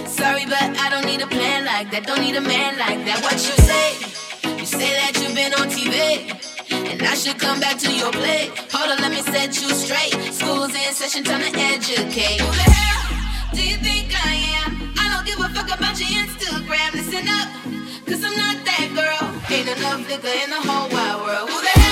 Sorry, 0.08 0.46
but 0.46 0.64
I 0.80 0.88
don't 0.90 1.06
need 1.06 1.20
a 1.22 1.28
plan 1.28 1.66
like 1.66 1.92
that. 1.92 2.08
Don't 2.08 2.22
need 2.22 2.38
a 2.38 2.42
man 2.42 2.80
like 2.80 3.04
that. 3.04 3.20
What 3.22 3.34
you 3.34 3.60
say? 3.60 4.56
You 4.58 4.66
say 4.66 4.96
that 5.04 5.20
you've 5.22 5.36
been 5.36 5.54
on 5.54 5.68
TV. 5.68 6.57
I 7.02 7.16
should 7.16 7.40
come 7.40 7.60
back 7.60 7.78
to 7.80 7.92
your 7.94 8.12
plate. 8.12 8.52
Hold 8.72 8.92
on, 8.92 8.98
let 9.00 9.12
me 9.12 9.22
set 9.22 9.56
you 9.62 9.70
straight. 9.70 10.14
School's 10.34 10.74
in 10.74 10.94
session, 10.94 11.24
time 11.24 11.42
to 11.42 11.52
educate. 11.60 12.42
Who 12.42 12.52
the 12.52 12.70
hell 12.72 13.54
do 13.54 13.62
you 13.62 13.78
think 13.78 14.14
I 14.26 14.34
am? 14.64 14.94
I 14.98 15.06
don't 15.14 15.26
give 15.26 15.40
a 15.40 15.50
fuck 15.54 15.68
about 15.78 16.00
your 16.00 16.10
Instagram. 16.10 16.94
Listen 16.94 17.28
up, 17.28 17.48
cause 18.06 18.24
I'm 18.24 18.36
not 18.36 18.58
that 18.66 18.88
girl. 18.96 19.24
Ain't 19.50 19.70
enough 19.78 20.10
liquor 20.10 20.28
in 20.44 20.50
the 20.50 20.62
whole 20.62 20.90
wide 20.90 21.20
world. 21.22 21.50
Who 21.50 21.62
the 21.62 21.74
hell 21.80 21.87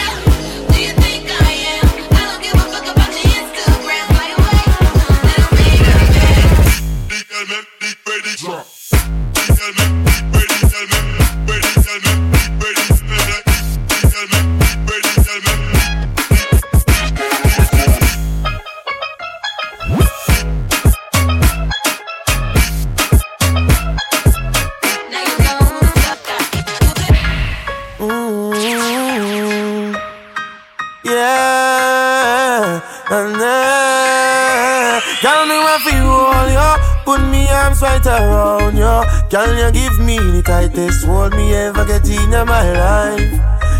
arms 37.65 37.81
right 37.81 38.05
around 38.05 38.77
you. 38.77 38.95
Girl, 39.29 39.51
you 39.57 39.71
give 39.71 39.99
me 39.99 40.17
the 40.17 40.41
tightest 40.43 41.05
hold 41.05 41.33
me 41.35 41.53
ever 41.53 41.85
get 41.85 42.07
in 42.07 42.29
my 42.29 42.71
life. 42.71 43.31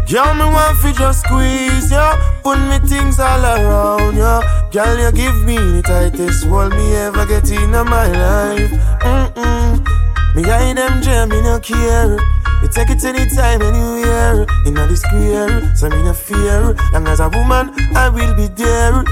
Girl, 0.10 0.34
me 0.34 0.46
want 0.46 0.78
fi 0.80 0.92
just 0.92 1.22
squeeze 1.22 1.92
you. 1.92 2.10
Put 2.44 2.60
me 2.70 2.80
things 2.88 3.20
all 3.20 3.44
around 3.44 4.16
you. 4.16 4.36
Girl, 4.72 4.98
you 4.98 5.12
give 5.12 5.38
me 5.46 5.58
the 5.58 5.82
tightest 5.84 6.46
hold 6.46 6.72
me 6.72 6.96
ever 6.96 7.26
get 7.26 7.50
in 7.52 7.72
my 7.72 8.08
life. 8.08 8.72
Mm-mm. 9.02 9.86
Me 10.36 10.44
hide 10.44 10.78
them 10.78 11.02
jam, 11.02 11.30
me 11.30 11.42
no 11.42 11.60
care. 11.60 12.18
You 12.62 12.70
take 12.70 12.90
it 12.90 13.04
anytime, 13.04 13.62
anywhere. 13.62 14.46
In 14.66 14.74
the 14.74 14.96
square, 14.96 15.76
so 15.76 15.90
me 15.90 16.02
no 16.04 16.14
fear. 16.14 16.76
Long 16.92 17.08
as 17.08 17.20
a 17.20 17.30
woman, 17.30 17.72
I 17.96 18.10
will 18.10 18.34
be 18.36 18.48
there. 18.48 19.04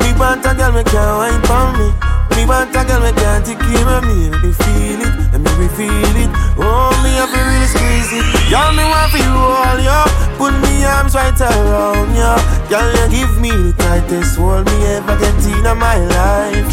Me 0.00 0.18
want 0.18 0.46
a 0.46 0.54
girl, 0.54 0.72
me 0.72 0.84
can't 0.84 1.18
wine 1.18 1.42
for 1.42 1.66
me. 1.78 2.21
Me 2.36 2.46
want 2.46 2.74
a 2.74 2.82
girl, 2.84 3.00
me 3.02 3.12
can't 3.12 3.44
take 3.44 3.58
care 3.58 3.88
of 3.88 4.02
me. 4.04 4.30
Me 4.42 4.50
feel 4.52 5.00
it, 5.04 5.12
let 5.32 5.40
me 5.40 5.52
we 5.60 5.68
feel 5.76 6.16
it. 6.18 6.30
Oh, 6.58 6.90
me 7.04 7.10
have 7.20 7.30
to 7.30 7.40
really 7.40 7.68
squeeze 7.68 8.12
it. 8.12 8.24
Y'all 8.50 8.72
me 8.72 8.84
want 8.84 9.10
for 9.12 9.20
you 9.20 9.34
all, 9.36 9.78
yo. 9.78 9.98
Put 10.38 10.54
me 10.64 10.84
arms 10.84 11.14
right 11.14 11.38
around 11.40 12.10
you. 12.16 12.34
Girl, 12.68 12.88
you 12.88 13.06
give 13.10 13.34
me 13.40 13.50
the 13.50 13.72
tightest 13.78 14.38
hold 14.38 14.66
me 14.66 14.76
ever 14.96 15.16
get 15.18 15.38
in 15.46 15.66
my 15.78 15.98
life. 15.98 16.66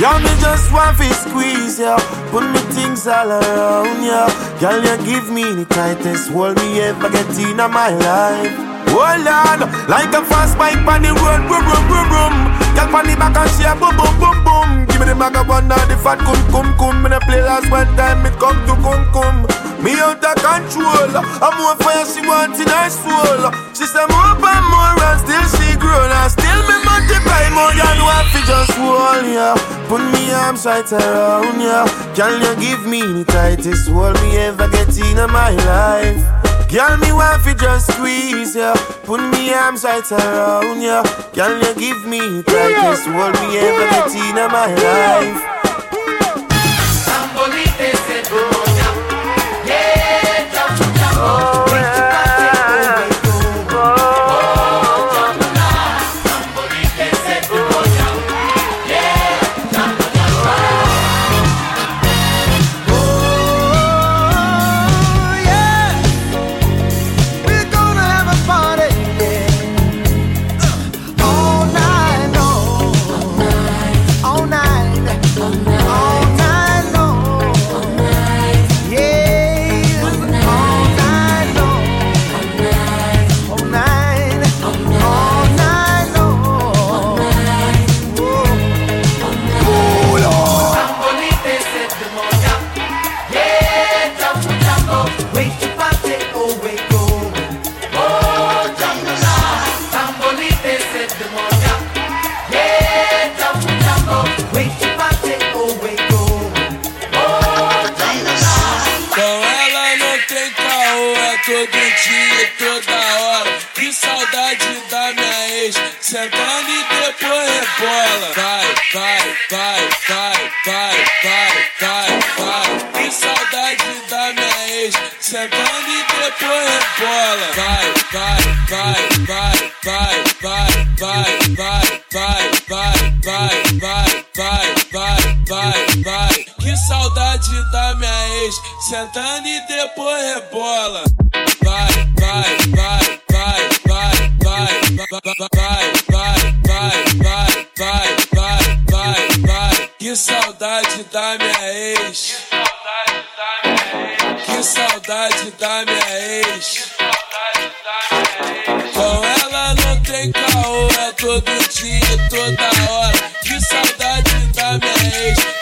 Y'all 0.00 0.18
me 0.18 0.32
just 0.42 0.72
want 0.72 0.98
to 0.98 1.06
squeeze 1.14 1.78
ya. 1.78 1.96
Put 2.30 2.44
me 2.50 2.58
things 2.74 3.06
all 3.06 3.30
around 3.30 4.02
ya. 4.02 4.26
Girl, 4.58 4.82
you 4.82 4.96
give 5.06 5.30
me 5.30 5.44
the 5.54 5.64
tightest 5.66 6.30
hold 6.30 6.56
me 6.56 6.80
ever 6.80 7.10
get 7.10 7.30
in 7.38 7.56
my 7.56 7.90
life. 7.90 8.54
Oh, 8.90 9.02
hold 9.02 9.26
on, 9.26 9.58
like 9.88 10.12
a 10.14 10.22
fast 10.26 10.58
bike 10.58 10.86
on 10.86 11.02
the 11.02 11.10
road, 11.10 11.42
brum 11.46 11.62
brum 11.66 11.86
brum 11.88 12.08
brum. 12.08 12.33
Girl 12.74 12.88
pon 12.90 13.06
the 13.06 13.14
back 13.14 13.38
and 13.38 13.50
she 13.54 13.62
a 13.62 13.72
boom 13.78 13.94
boom 13.94 14.14
boom 14.18 14.38
boom. 14.42 14.68
Give 14.90 14.98
me 14.98 15.06
the 15.06 15.14
of 15.14 15.48
one 15.48 15.68
the 15.70 15.96
fat 16.02 16.18
cum 16.26 16.40
cum 16.50 16.68
cum. 16.76 17.02
Me 17.02 17.08
play 17.26 17.42
last 17.42 17.70
one 17.70 17.88
time 17.96 18.26
it 18.26 18.34
come 18.42 18.58
to 18.66 18.74
cum 18.82 19.02
cum. 19.14 19.36
Me 19.82 19.94
out 20.00 20.18
of 20.18 20.36
control. 20.42 21.12
I'm 21.14 21.54
more 21.60 21.76
fire 21.78 22.06
she 22.06 22.20
want 22.26 22.58
in 22.58 22.66
her 22.66 22.90
soul. 22.90 23.52
She 23.76 23.86
say 23.86 24.06
more 24.10 24.34
and 24.34 24.64
more 24.70 24.96
and 25.06 25.18
still 25.22 25.46
she 25.54 25.76
grown 25.78 26.10
and 26.10 26.30
still 26.32 26.60
me 26.66 26.76
multiply 26.82 27.44
more 27.54 27.74
than 27.78 27.98
what 28.02 28.26
fi 28.32 28.40
just 28.42 28.74
hold 28.74 29.26
ya. 29.28 29.54
Put 29.86 30.02
me 30.10 30.32
arms 30.32 30.66
right 30.66 30.90
around 30.90 31.60
ya. 31.60 31.86
Can 32.18 32.42
you 32.42 32.54
give 32.58 32.86
me 32.86 33.02
the 33.02 33.24
tightest 33.24 33.88
hold 33.88 34.18
me 34.22 34.36
ever 34.38 34.68
get 34.68 34.96
in 34.98 35.18
my 35.30 35.50
life? 35.68 36.53
Girl, 36.74 36.96
me 36.96 37.12
want 37.12 37.40
fi 37.44 37.54
just 37.54 37.92
squeeze 37.92 38.56
ya. 38.56 38.74
Put 39.04 39.20
me 39.20 39.54
arms 39.54 39.84
right 39.84 40.10
around 40.10 40.82
ya. 40.82 41.04
Can 41.32 41.62
you 41.62 41.72
give 41.78 42.04
me 42.04 42.18
the 42.18 42.42
tightest 42.42 43.06
hold 43.06 43.34
me 43.34 43.58
ever 43.58 44.10
get 44.10 44.10
in 44.10 44.34
my 44.50 44.74
life? 44.74 45.53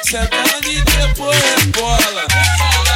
Sentando 0.05 0.71
e 0.71 0.83
depois 0.83 1.39
rebola. 1.57 2.92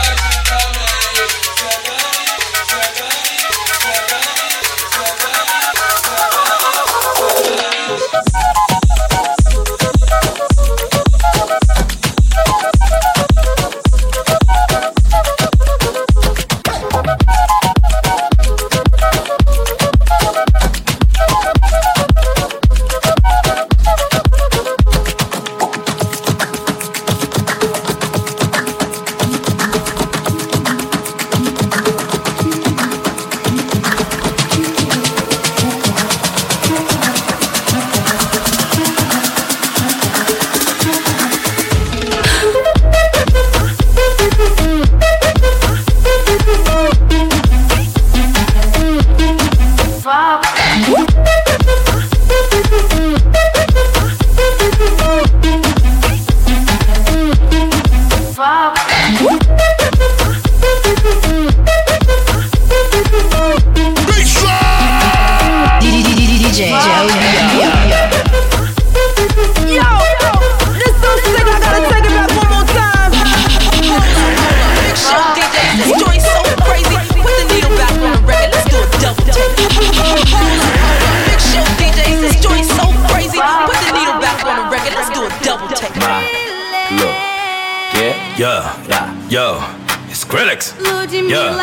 Yeah? 88.37 88.77
Yeah. 88.87 89.29
Yo. 89.31 89.64
It's 90.11 90.20
Skrillex. 90.20 90.75
Yeah. 91.11 91.57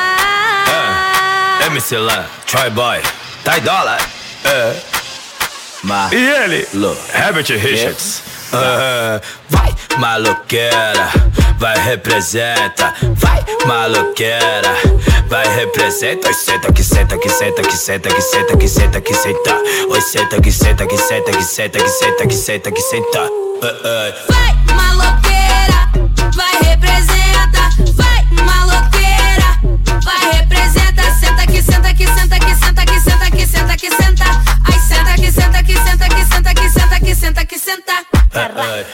É. 1.62 1.68
MC 1.68 1.98
Lan. 1.98 2.26
TroyBoi. 2.48 3.02
Ty 3.44 3.62
Dolla. 3.62 3.98
É. 4.44 5.03
E 6.12 6.16
ele? 6.16 6.68
Herbert 7.14 7.50
Richards. 7.50 8.24
Ah, 8.54 9.20
vai, 9.50 9.76
maloqueira, 9.98 11.10
vai 11.58 11.78
representa, 11.78 12.94
vai, 13.16 13.44
maloqueira, 13.66 14.76
vai 15.28 15.46
representa. 15.56 16.28
Oi, 16.28 16.34
senta 16.34 16.72
que 16.72 16.84
senta 16.84 17.18
que 17.18 17.30
senta 17.30 17.62
que 17.64 17.76
senta 17.76 18.10
que 18.10 18.22
senta 18.22 18.58
que 18.58 18.68
senta 18.68 19.02
que 19.02 19.14
senta. 19.14 19.56
Oi, 19.90 20.02
senta 20.02 20.40
que 20.40 20.52
senta 20.52 20.88
que 20.88 20.98
senta 20.98 21.32
que 21.32 21.44
senta 21.44 21.80
que 21.80 21.90
senta 21.90 22.28
que 22.28 22.36
senta 22.36 22.72
que 22.72 22.82
senta. 22.82 23.20
Ah, 23.64 23.76
ah. 23.84 24.14
Vai, 24.30 24.76
maloqueira, 24.76 25.90
vai 26.36 26.70
representa. 26.70 27.70
Vai, 27.96 28.26
maloqueira, 28.46 29.60
vai 30.06 30.32
representa. 30.38 31.04
Senta 31.20 31.46
que 31.48 31.62
senta 31.62 31.94
que 31.94 32.08
senta 32.08 32.40
que 32.40 32.56
senta 32.56 32.86
que 32.86 33.00
senta 33.00 33.32
que 33.32 33.46
senta 33.48 33.76
que 33.76 33.90
senta. 33.90 34.44
Ai, 35.24 35.32
senta 35.32 35.64
que 35.64 35.74
senta 35.74 36.10
que 36.10 36.26
senta 36.26 36.54
que 36.54 36.70
senta 36.70 37.00
que 37.00 37.00
senta 37.00 37.00
que 37.00 37.16
senta 37.16 37.46
que 37.46 37.60
senta. 37.60 37.94
Ay, 38.34 38.86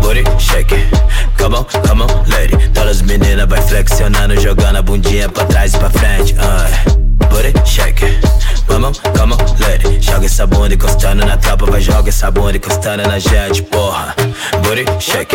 Booty 0.00 0.22
shake. 0.38 0.88
Come 1.36 1.56
on, 1.56 1.64
come 1.64 2.02
on, 2.02 2.08
lady. 2.28 2.56
Todas 2.68 2.98
as 2.98 3.02
meninas 3.02 3.48
vai 3.48 3.60
flexionando, 3.60 4.40
jogando 4.40 4.78
a 4.78 4.82
bundinha 4.82 5.28
pra 5.28 5.44
trás 5.46 5.74
e 5.74 5.78
pra 5.78 5.90
frente. 5.90 6.36
Ay. 6.38 6.94
Booty 7.28 7.52
shake 7.66 8.04
it. 8.04 8.20
come 8.68 8.86
on, 8.86 8.94
come 9.18 9.34
on, 9.34 9.40
it. 9.74 10.00
Joga 10.00 10.26
essa 10.26 10.46
bunda 10.46 10.74
encostando 10.74 11.26
na 11.26 11.36
tropa, 11.36 11.66
vai 11.66 11.80
joga 11.80 12.08
essa 12.08 12.30
bunda 12.30 12.56
encostando 12.56 13.02
na 13.08 13.18
jet, 13.18 13.60
porra. 13.62 14.14
Booty 14.62 14.84
shake 15.00 15.34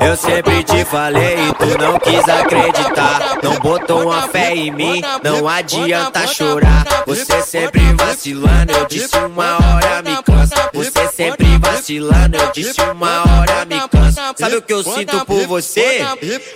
Eu 0.00 0.16
sempre 0.16 0.62
te 0.64 0.84
falei 0.84 1.36
e 1.48 1.54
tu 1.54 1.78
não 1.78 1.98
quis 1.98 2.28
acreditar. 2.28 3.38
Não 3.42 3.58
botou 3.58 4.04
uma 4.04 4.28
fé 4.28 4.54
em 4.54 4.70
mim, 4.70 5.02
não 5.22 5.48
adianta 5.48 6.26
chorar. 6.26 6.84
Você 7.06 7.42
sempre 7.42 7.80
vacilando, 7.94 8.72
eu 8.72 8.86
disse 8.86 9.16
uma 9.16 9.56
hora 9.56 10.02
me 10.02 10.22
cansa. 10.22 10.70
Você 10.72 11.08
sempre 11.08 11.58
vacilando, 11.58 12.36
eu 12.36 12.52
disse 12.52 12.80
uma 12.80 13.20
hora 13.20 13.64
me 13.64 13.88
cansa. 13.88 14.34
Sabe 14.36 14.56
o 14.56 14.62
que 14.62 14.72
eu 14.72 14.82
sinto 14.82 15.24
por 15.24 15.46
você? 15.46 16.00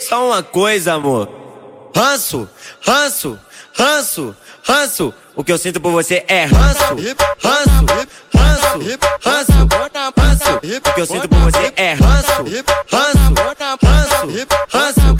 Só 0.01 0.27
uma 0.29 0.43
coisa, 0.43 0.95
amor. 0.95 1.29
Ranço, 1.95 2.49
ranço, 2.81 3.39
ranço, 3.73 4.37
ranço. 4.63 5.13
O 5.35 5.45
que 5.45 5.53
eu 5.53 5.59
sinto 5.59 5.81
por 5.81 5.93
você 5.93 6.25
é 6.27 6.45
ranço, 6.45 6.81
ranço, 7.43 7.87
ranço, 8.35 8.89
ranço, 9.25 9.69
ranço. 10.17 10.57
O 10.57 10.95
que 10.95 11.01
eu 11.01 11.07
sinto 11.07 11.29
por 11.29 11.39
você 11.39 11.73
é 11.77 11.93
ranço, 11.95 12.45
ranço, 12.91 13.35
ranço, 13.93 14.57
ranço. 14.73 15.19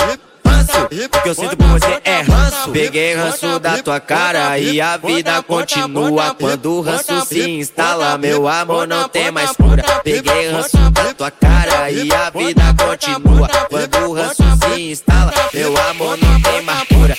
O 0.81 1.23
que 1.23 1.29
eu 1.29 1.35
sinto 1.35 1.57
por 1.57 1.67
você 1.67 2.01
é 2.05 2.21
ranço. 2.21 2.71
Peguei 2.73 3.15
ranço 3.15 3.59
da 3.59 3.83
tua 3.83 4.01
cara 4.01 4.59
e 4.59 4.81
a 4.81 4.97
vida 4.97 5.43
continua. 5.43 6.35
Quando 6.35 6.73
o 6.73 6.81
ranço 6.81 7.25
se 7.27 7.49
instala, 7.51 8.19
meu 8.19 8.49
amor 8.49 8.87
não 8.87 9.09
tem 9.09 9.31
mais 9.31 9.53
cura. 9.53 9.83
Peguei 10.03 10.51
ranço 10.51 10.77
da 10.91 11.15
tua 11.15 11.31
cara 11.31 11.91
e 11.91 12.13
a 12.13 12.31
vida 12.31 12.63
continua. 12.77 13.49
Quando 13.69 13.99
o 14.09 14.13
ranço 14.15 14.43
se 14.65 14.91
instala, 14.91 15.33
meu 15.53 15.77
amor 15.91 16.19
não 16.19 16.41
tem 16.41 16.63
mais 16.63 16.83
cura. 16.89 17.17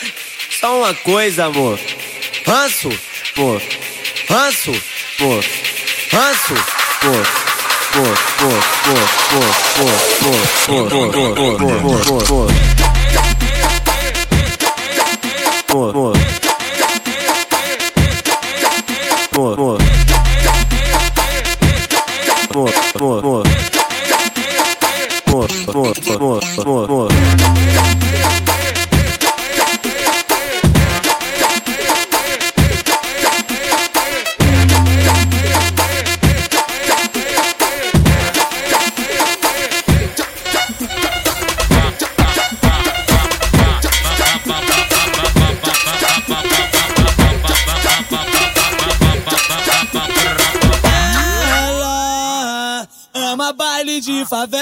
Só 0.60 0.80
uma 0.80 0.94
coisa, 0.94 1.46
amor. 1.46 1.80
Ranço, 2.46 2.90
pô. 3.34 3.62
Ranço, 4.30 4.74
pô. 5.18 5.40
Ranço, 6.12 6.54
pô. 7.00 7.12
Pô, 7.92 8.04
pô, 8.38 8.50
pô, 8.84 8.94
pô, 9.30 9.42
pô, 9.76 9.86
pô, 10.20 10.34
pô, 10.66 10.76
pô, 10.80 11.14
pô, 11.14 11.40
pô, 11.40 11.76
pô, 12.04 12.18
pô. 12.26 12.48
Pô, 15.68 15.94
pô. 15.94 16.14
Pô, 19.32 19.56
pô. 19.56 19.78
Pô, 22.50 22.66
pô, 22.94 23.22
pô. 23.22 23.44
Pô, 25.26 25.48
pô, 25.72 25.84
pô, 26.16 26.40
pô, 26.88 27.08
baile 53.54 54.02
de 54.02 54.26
favela. 54.26 54.60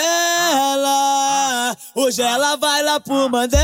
Hoje 1.95 2.21
ela 2.21 2.55
vai 2.57 2.83
lá 2.83 2.99
pro 2.99 3.29
Mandela. 3.29 3.61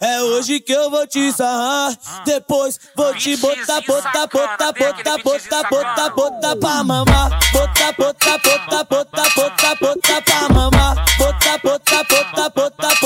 É 0.00 0.22
hoje 0.22 0.60
que 0.60 0.72
eu 0.72 0.90
vou 0.90 1.06
te 1.06 1.32
sarrar. 1.32 1.96
Depois 2.24 2.78
vou 2.96 3.14
te 3.14 3.36
botar, 3.36 3.80
botar, 3.86 4.26
botar, 4.26 4.72
botar, 4.72 5.18
botar, 5.22 5.62
botar, 5.70 6.10
botar 6.10 6.56
pra 6.56 6.84
mamar. 6.84 7.30
Botar, 7.52 7.92
botar, 7.92 8.38
botar, 8.38 8.84
botar, 8.84 9.28
botar, 9.34 9.74
botar 9.80 10.22
pra 10.22 10.48
mamar. 10.48 10.94
Botar, 11.18 11.58
botar, 11.62 12.04
botar, 12.04 12.50
botar, 12.50 12.94
botar, 13.00 13.05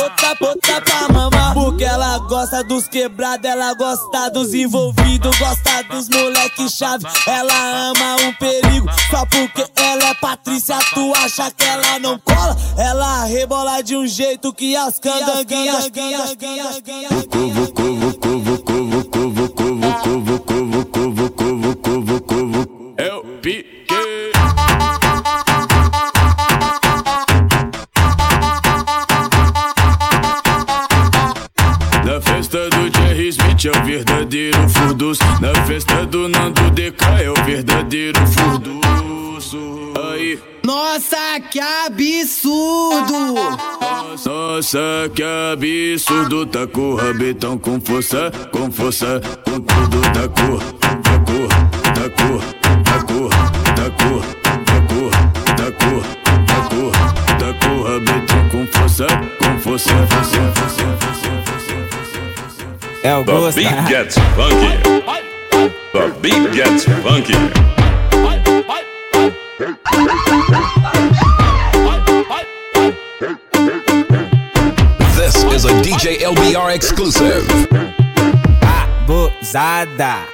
ela 1.91 2.19
gosta 2.19 2.63
dos 2.63 2.87
quebrados, 2.87 3.45
ela 3.45 3.75
gosta 3.75 4.31
dos 4.31 4.55
envolvidos, 4.55 5.37
gosta 5.39 5.83
dos 5.91 6.09
moleque 6.09 6.69
chave. 6.71 7.05
Ela 7.27 7.89
ama 7.89 8.17
um 8.23 8.33
perigo, 8.35 8.87
só 9.11 9.27
porque 9.27 9.67
ela 9.75 10.11
é 10.11 10.15
Patrícia, 10.15 10.79
tu 10.95 11.13
acha 11.17 11.51
que 11.51 11.65
ela 11.65 11.99
não 11.99 12.19
cola? 12.19 12.57
Ela 12.79 13.25
rebola 13.25 13.83
de 13.83 13.97
um 13.97 14.07
jeito 14.07 14.53
que 14.53 14.77
as 14.77 15.01
candanguinhas, 15.01 15.89
guinhas, 15.89 16.35
guinhas, 16.35 16.81
guinhas. 16.81 17.11
Eu 17.11 17.23
é 33.71 33.79
o 33.79 33.85
verdadeiro 33.85 34.69
furdus. 34.69 35.19
Na 35.41 35.55
festa 35.65 36.07
do 36.07 36.29
Nando 36.29 36.71
DK 36.71 37.05
é 37.23 37.31
o 37.31 37.45
verdadeiro 37.45 38.19
furduço. 38.27 39.93
Aí. 40.13 40.39
Nossa, 40.65 41.41
que 41.51 41.61
absurdo! 41.61 43.35
Nossa, 44.25 45.11
que 45.15 45.23
absurdo, 45.23 46.47
tá 46.47 46.67
com 46.67 46.93
o 46.93 46.97
rabetão 46.97 47.57
com 47.59 47.81
força, 47.81 48.31
com 48.53 48.71
força, 48.71 49.21
com 49.45 49.61
tudo, 49.61 50.01
tá 50.13 50.29
com, 50.29 50.59
tá 50.81 51.19
com, 51.19 51.49
tá 51.83 52.11
com, 52.11 52.39
tá 52.83 52.99
com, 53.01 53.29
tá 53.75 53.91
com, 53.91 54.21
tá 54.65 54.81
com, 54.89 55.11
tá 55.55 55.71
com, 55.79 56.01
tá 56.45 56.59
com, 56.69 56.91
tá 57.39 57.67
com 57.67 57.75
o 57.77 57.83
rabetão 57.83 58.49
com 58.51 58.67
força, 58.67 59.07
com 59.39 59.59
força, 59.61 60.07
força, 60.09 60.40
É 63.11 63.17
o 63.17 63.25
gosto. 63.25 63.61
The 63.61 63.65
beat 63.65 63.89
gets 63.89 64.15
funky. 64.37 64.73
The 65.93 66.15
beat 66.21 66.53
gets 66.53 66.85
funky. 67.03 67.35
This 75.17 75.43
is 75.43 75.65
a 75.65 75.73
DJ 75.83 76.21
LBR 76.23 76.73
exclusive. 76.73 77.45
Abusada, 78.63 80.29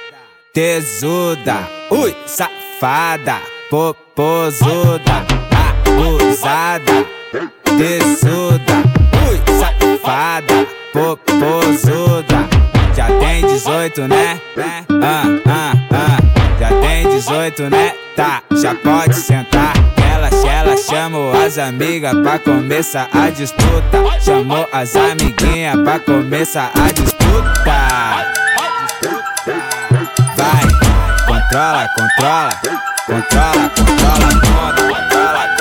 tesuda, 0.53 1.67
ui, 1.89 2.15
safada, 2.27 3.41
popozuda, 3.71 5.25
abusada, 5.49 7.07
tesuda, 7.75 8.83
ui, 9.27 9.41
safada, 9.59 10.76
popozuda. 10.97 12.49
Já 12.95 13.07
tem 13.19 13.45
18, 13.45 14.07
né? 14.07 14.41
Ah, 14.57 15.23
ah, 15.45 15.73
ah. 15.91 16.17
Já 16.59 16.69
tem 16.69 17.07
18, 17.09 17.69
né? 17.69 17.93
Tá, 18.15 18.41
já 18.59 18.73
pode 18.73 19.15
sentar. 19.15 19.73
Ela, 20.11 20.29
ela 20.49 20.75
chamou 20.77 21.31
as 21.39 21.59
amigas 21.59 22.13
pra 22.15 22.39
começar 22.39 23.07
a 23.13 23.29
disputa. 23.29 24.03
Chamou 24.19 24.67
as 24.73 24.95
amiguinhas 24.95 25.79
pra 25.81 25.99
começar 25.99 26.71
a 26.73 26.91
disputa. 26.91 27.77
Vai, 30.35 30.63
controla, 31.27 31.87
controla, 31.95 32.53
controla, 33.05 33.69
controla, 33.69 34.33
controla, 34.33 34.87
controla. 34.87 35.56